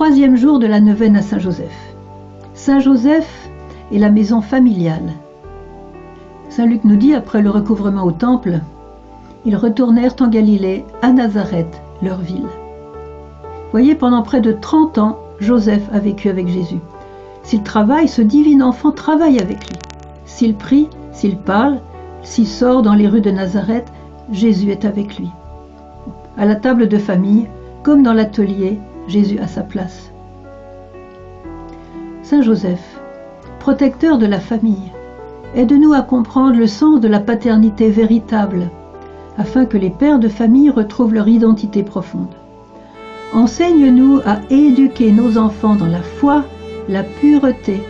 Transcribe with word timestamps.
troisième 0.00 0.34
jour 0.38 0.58
de 0.58 0.66
la 0.66 0.80
neuvaine 0.80 1.14
à 1.14 1.20
Saint 1.20 1.38
Joseph. 1.38 1.94
Saint 2.54 2.80
Joseph 2.80 3.50
et 3.92 3.98
la 3.98 4.08
maison 4.08 4.40
familiale. 4.40 5.12
Saint 6.48 6.64
Luc 6.64 6.84
nous 6.84 6.96
dit, 6.96 7.12
après 7.12 7.42
le 7.42 7.50
recouvrement 7.50 8.04
au 8.04 8.10
temple, 8.10 8.60
ils 9.44 9.56
retournèrent 9.56 10.14
en 10.20 10.28
Galilée, 10.28 10.86
à 11.02 11.12
Nazareth, 11.12 11.82
leur 12.00 12.16
ville. 12.16 12.48
Voyez, 13.72 13.94
pendant 13.94 14.22
près 14.22 14.40
de 14.40 14.52
30 14.52 14.96
ans, 14.96 15.18
Joseph 15.38 15.86
a 15.92 15.98
vécu 15.98 16.30
avec 16.30 16.48
Jésus. 16.48 16.80
S'il 17.42 17.62
travaille, 17.62 18.08
ce 18.08 18.22
divin 18.22 18.62
enfant 18.62 18.92
travaille 18.92 19.38
avec 19.38 19.68
lui. 19.68 19.76
S'il 20.24 20.54
prie, 20.54 20.88
s'il 21.12 21.36
parle, 21.36 21.78
s'il 22.22 22.46
sort 22.46 22.80
dans 22.80 22.94
les 22.94 23.06
rues 23.06 23.20
de 23.20 23.32
Nazareth, 23.32 23.92
Jésus 24.32 24.70
est 24.70 24.86
avec 24.86 25.18
lui. 25.18 25.28
À 26.38 26.46
la 26.46 26.56
table 26.56 26.88
de 26.88 26.96
famille, 26.96 27.48
comme 27.82 28.02
dans 28.02 28.14
l'atelier, 28.14 28.80
Jésus 29.08 29.38
a 29.38 29.46
sa 29.46 29.62
place. 29.62 30.12
Saint 32.22 32.42
Joseph, 32.42 33.00
protecteur 33.58 34.18
de 34.18 34.26
la 34.26 34.38
famille, 34.38 34.92
aide-nous 35.54 35.92
à 35.92 36.02
comprendre 36.02 36.56
le 36.56 36.66
sens 36.66 37.00
de 37.00 37.08
la 37.08 37.20
paternité 37.20 37.90
véritable, 37.90 38.70
afin 39.36 39.64
que 39.64 39.76
les 39.76 39.90
pères 39.90 40.18
de 40.18 40.28
famille 40.28 40.70
retrouvent 40.70 41.14
leur 41.14 41.28
identité 41.28 41.82
profonde. 41.82 42.34
Enseigne-nous 43.32 44.20
à 44.26 44.38
éduquer 44.50 45.12
nos 45.12 45.38
enfants 45.38 45.76
dans 45.76 45.86
la 45.86 46.02
foi, 46.02 46.44
la 46.88 47.02
pureté, 47.02 47.80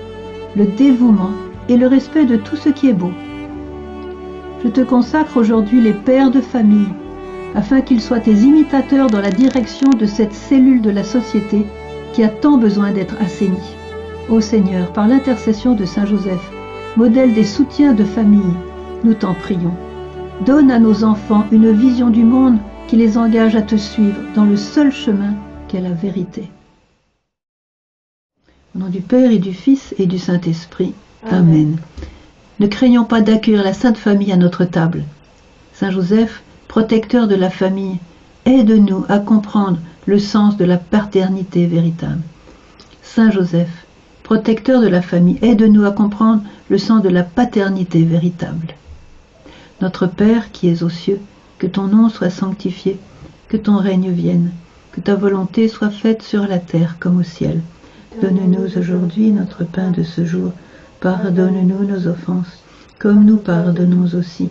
le 0.56 0.64
dévouement 0.64 1.30
et 1.68 1.76
le 1.76 1.86
respect 1.86 2.24
de 2.24 2.36
tout 2.36 2.56
ce 2.56 2.68
qui 2.68 2.88
est 2.88 2.94
beau. 2.94 3.12
Je 4.62 4.68
te 4.68 4.82
consacre 4.82 5.36
aujourd'hui 5.38 5.80
les 5.80 5.94
pères 5.94 6.30
de 6.30 6.40
famille, 6.40 6.88
afin 7.54 7.80
qu'ils 7.80 8.00
soient 8.00 8.20
tes 8.20 8.32
imitateurs 8.32 9.08
dans 9.08 9.20
la 9.20 9.30
direction 9.30 9.90
de 9.90 10.06
cette 10.06 10.34
cellule 10.34 10.82
de 10.82 10.90
la 10.90 11.04
société 11.04 11.66
qui 12.12 12.22
a 12.22 12.28
tant 12.28 12.58
besoin 12.58 12.92
d'être 12.92 13.20
assainie. 13.20 13.76
Ô 14.28 14.40
Seigneur, 14.40 14.92
par 14.92 15.08
l'intercession 15.08 15.74
de 15.74 15.84
Saint 15.84 16.06
Joseph, 16.06 16.50
modèle 16.96 17.34
des 17.34 17.44
soutiens 17.44 17.94
de 17.94 18.04
famille, 18.04 18.54
nous 19.04 19.14
t'en 19.14 19.34
prions. 19.34 19.74
Donne 20.46 20.70
à 20.70 20.78
nos 20.78 21.04
enfants 21.04 21.46
une 21.50 21.72
vision 21.72 22.10
du 22.10 22.24
monde 22.24 22.58
qui 22.88 22.96
les 22.96 23.18
engage 23.18 23.56
à 23.56 23.62
te 23.62 23.76
suivre 23.76 24.20
dans 24.34 24.44
le 24.44 24.56
seul 24.56 24.92
chemin 24.92 25.34
qu'est 25.68 25.80
la 25.80 25.92
vérité. 25.92 26.48
Au 28.74 28.78
nom 28.78 28.88
du 28.88 29.00
Père 29.00 29.30
et 29.30 29.38
du 29.38 29.52
Fils 29.52 29.94
et 29.98 30.06
du 30.06 30.18
Saint-Esprit. 30.18 30.94
Amen. 31.28 31.76
Ne 32.60 32.66
craignons 32.66 33.04
pas 33.04 33.20
d'accueillir 33.20 33.64
la 33.64 33.72
Sainte 33.72 33.98
Famille 33.98 34.32
à 34.32 34.36
notre 34.36 34.64
table. 34.64 35.04
Saint 35.72 35.90
Joseph, 35.90 36.42
protecteur 36.70 37.26
de 37.26 37.34
la 37.34 37.50
famille, 37.50 37.98
aide-nous 38.44 39.04
à 39.08 39.18
comprendre 39.18 39.80
le 40.06 40.20
sens 40.20 40.56
de 40.56 40.64
la 40.64 40.76
paternité 40.76 41.66
véritable. 41.66 42.22
Saint 43.02 43.32
Joseph, 43.32 43.86
protecteur 44.22 44.80
de 44.80 44.86
la 44.86 45.02
famille, 45.02 45.40
aide-nous 45.42 45.84
à 45.84 45.90
comprendre 45.90 46.44
le 46.68 46.78
sens 46.78 47.02
de 47.02 47.08
la 47.08 47.24
paternité 47.24 48.04
véritable. 48.04 48.68
Notre 49.80 50.06
Père 50.06 50.52
qui 50.52 50.68
es 50.68 50.84
aux 50.84 50.90
cieux, 50.90 51.18
que 51.58 51.66
ton 51.66 51.88
nom 51.88 52.08
soit 52.08 52.30
sanctifié, 52.30 53.00
que 53.48 53.56
ton 53.56 53.78
règne 53.78 54.12
vienne, 54.12 54.52
que 54.92 55.00
ta 55.00 55.16
volonté 55.16 55.66
soit 55.66 55.90
faite 55.90 56.22
sur 56.22 56.46
la 56.46 56.60
terre 56.60 56.98
comme 57.00 57.18
au 57.18 57.24
ciel. 57.24 57.62
Donne-nous 58.22 58.78
aujourd'hui 58.78 59.32
notre 59.32 59.64
pain 59.64 59.90
de 59.90 60.04
ce 60.04 60.24
jour. 60.24 60.52
Pardonne-nous 61.00 61.84
nos 61.84 62.06
offenses, 62.06 62.62
comme 63.00 63.24
nous 63.24 63.38
pardonnons 63.38 64.16
aussi 64.16 64.50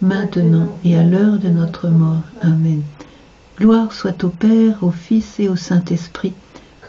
maintenant 0.00 0.68
et 0.84 0.96
à 0.96 1.02
l'heure 1.02 1.38
de 1.38 1.48
notre 1.48 1.88
mort. 1.88 2.22
Amen. 2.42 2.82
Gloire 3.58 3.92
soit 3.92 4.22
au 4.24 4.28
Père, 4.28 4.78
au 4.82 4.90
Fils 4.90 5.40
et 5.40 5.48
au 5.48 5.56
Saint-Esprit, 5.56 6.34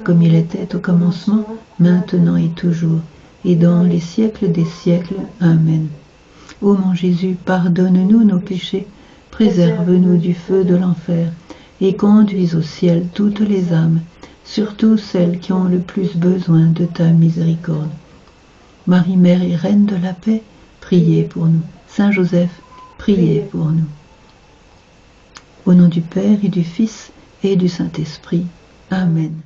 comme 0.03 0.21
il 0.21 0.35
était 0.35 0.75
au 0.75 0.79
commencement, 0.79 1.45
maintenant 1.79 2.35
et 2.35 2.49
toujours, 2.49 2.99
et 3.43 3.55
dans 3.55 3.83
les 3.83 3.99
siècles 3.99 4.51
des 4.51 4.65
siècles. 4.65 5.21
Amen. 5.41 5.87
Ô 6.61 6.75
mon 6.75 6.93
Jésus, 6.93 7.37
pardonne-nous 7.45 8.23
nos 8.23 8.39
péchés, 8.39 8.85
préserve-nous 9.31 10.17
du 10.17 10.33
feu 10.33 10.63
de 10.63 10.75
l'enfer, 10.75 11.31
et 11.81 11.95
conduis 11.95 12.55
au 12.55 12.61
ciel 12.61 13.05
toutes 13.13 13.39
les 13.39 13.73
âmes, 13.73 14.01
surtout 14.43 14.97
celles 14.97 15.39
qui 15.39 15.53
ont 15.53 15.65
le 15.65 15.79
plus 15.79 16.15
besoin 16.15 16.65
de 16.65 16.85
ta 16.85 17.05
miséricorde. 17.05 17.89
Marie, 18.85 19.17
Mère 19.17 19.41
et 19.41 19.55
Reine 19.55 19.85
de 19.85 19.95
la 19.95 20.13
paix, 20.13 20.43
priez 20.81 21.23
pour 21.23 21.45
nous. 21.45 21.61
Saint 21.87 22.11
Joseph, 22.11 22.61
priez 23.13 23.41
pour 23.41 23.65
nous. 23.65 23.87
Au 25.65 25.73
nom 25.73 25.87
du 25.87 26.01
Père 26.01 26.37
et 26.43 26.49
du 26.49 26.63
Fils 26.63 27.11
et 27.43 27.55
du 27.55 27.67
Saint-Esprit. 27.67 28.45
Amen. 28.91 29.41